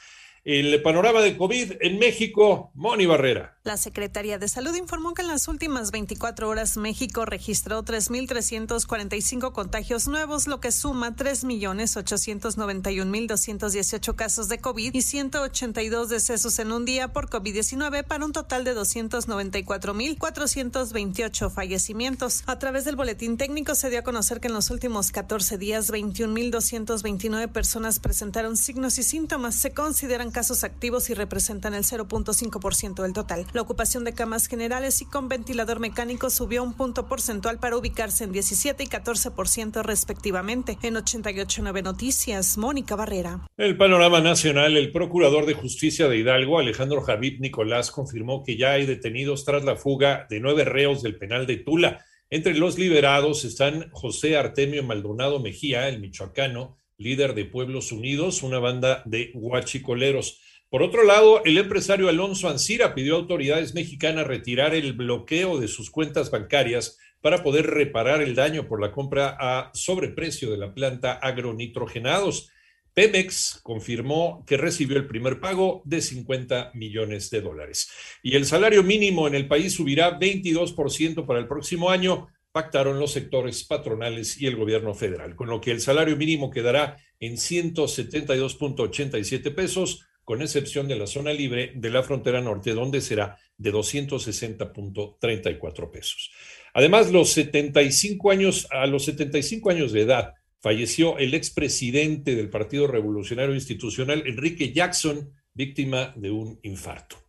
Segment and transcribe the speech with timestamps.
[0.45, 3.57] El panorama de COVID en México, Moni Barrera.
[3.63, 10.07] La Secretaría de Salud informó que en las últimas 24 horas México registró 3.345 contagios
[10.07, 17.27] nuevos, lo que suma 3.891.218 casos de COVID y 182 decesos en un día por
[17.27, 22.43] COVID-19 para un total de 294.428 fallecimientos.
[22.45, 25.91] A través del boletín técnico se dio a conocer que en los últimos 14 días
[25.91, 29.55] 21.229 personas presentaron signos y síntomas.
[29.55, 33.45] Se consideran casos activos y representan el 0.5% del total.
[33.53, 38.25] La ocupación de camas generales y con ventilador mecánico subió un punto porcentual para ubicarse
[38.25, 40.77] en 17 y 14% respectivamente.
[40.81, 43.47] En 88.9 Noticias, Mónica Barrera.
[43.55, 48.73] El panorama nacional, el procurador de justicia de Hidalgo, Alejandro Javid Nicolás, confirmó que ya
[48.73, 52.03] hay detenidos tras la fuga de nueve reos del penal de Tula.
[52.29, 58.59] Entre los liberados están José Artemio Maldonado Mejía, el michoacano, líder de Pueblos Unidos, una
[58.59, 60.41] banda de guachicoleros.
[60.69, 65.67] Por otro lado, el empresario Alonso Ancira pidió a autoridades mexicanas retirar el bloqueo de
[65.67, 70.73] sus cuentas bancarias para poder reparar el daño por la compra a sobreprecio de la
[70.73, 72.51] planta agronitrogenados.
[72.93, 77.89] Pemex confirmó que recibió el primer pago de 50 millones de dólares.
[78.23, 83.11] Y el salario mínimo en el país subirá 22% para el próximo año pactaron los
[83.11, 89.53] sectores patronales y el gobierno federal, con lo que el salario mínimo quedará en 172.87
[89.53, 95.91] pesos, con excepción de la zona libre de la frontera norte, donde será de 260.34
[95.91, 96.31] pesos.
[96.73, 102.87] Además, los 75 años, a los 75 años de edad, falleció el expresidente del Partido
[102.87, 107.24] Revolucionario Institucional, Enrique Jackson, víctima de un infarto.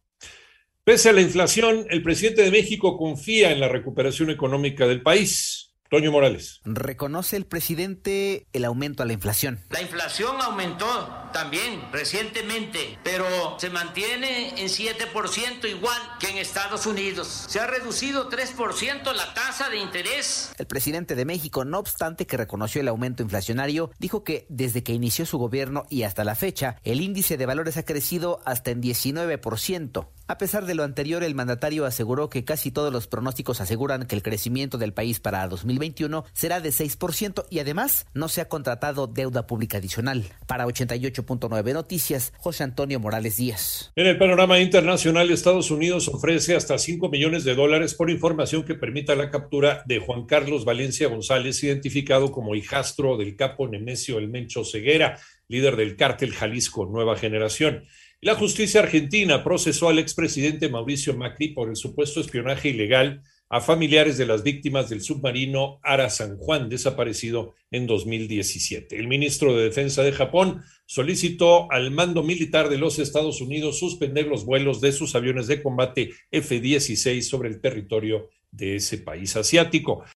[0.86, 5.72] Pese a la inflación, el presidente de México confía en la recuperación económica del país.
[5.90, 6.60] Toño Morales.
[6.64, 9.60] Reconoce el presidente el aumento a la inflación.
[9.70, 10.86] La inflación aumentó
[11.32, 13.24] también recientemente, pero
[13.58, 17.46] se mantiene en 7% igual que en Estados Unidos.
[17.48, 20.52] Se ha reducido 3% la tasa de interés.
[20.58, 24.92] El presidente de México, no obstante que reconoció el aumento inflacionario, dijo que desde que
[24.92, 28.82] inició su gobierno y hasta la fecha, el índice de valores ha crecido hasta en
[28.82, 30.08] 19%.
[30.28, 34.16] A pesar de lo anterior, el mandatario aseguró que casi todos los pronósticos aseguran que
[34.16, 39.06] el crecimiento del país para 2021 será de 6% y además no se ha contratado
[39.06, 40.24] deuda pública adicional.
[40.48, 43.92] Para 88.9 Noticias, José Antonio Morales Díaz.
[43.94, 48.74] En el panorama internacional, Estados Unidos ofrece hasta 5 millones de dólares por información que
[48.74, 54.26] permita la captura de Juan Carlos Valencia González, identificado como hijastro del capo Nemesio El
[54.26, 57.84] Mencho Ceguera, líder del cártel Jalisco Nueva Generación.
[58.22, 64.16] La justicia argentina procesó al expresidente Mauricio Macri por el supuesto espionaje ilegal a familiares
[64.16, 68.98] de las víctimas del submarino Ara San Juan, desaparecido en 2017.
[68.98, 74.26] El ministro de Defensa de Japón solicitó al mando militar de los Estados Unidos suspender
[74.28, 80.04] los vuelos de sus aviones de combate F-16 sobre el territorio de ese país asiático.